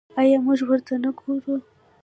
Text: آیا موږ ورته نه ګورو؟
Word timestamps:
آیا 0.19 0.37
موږ 0.45 0.59
ورته 0.69 0.93
نه 1.03 1.09
ګورو؟ 1.19 1.55